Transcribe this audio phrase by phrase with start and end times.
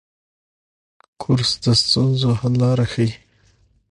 [1.21, 3.09] کورس د ستونزو حل لاره ښيي.